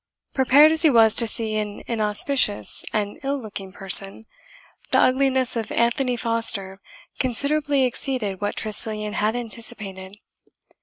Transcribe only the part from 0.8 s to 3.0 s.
he was to see an inauspicious